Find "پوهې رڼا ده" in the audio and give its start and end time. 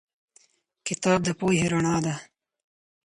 1.39-2.15